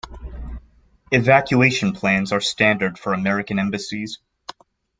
Evacuation 1.11 1.93
plans 1.93 2.31
are 2.31 2.41
standard 2.41 2.97
for 2.97 3.13
American 3.13 3.59
embassies. 3.59 4.17